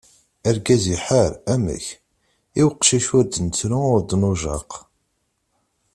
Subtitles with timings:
[0.49, 1.85] Argaz iḥar, amek,
[2.59, 4.71] i uqcic ur d-nettru ur d-nujjaq.